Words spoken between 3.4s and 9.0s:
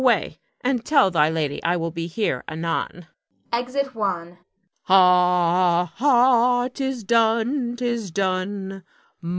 [Exit Juan. Ha, ha! 'tis done! 'tis done!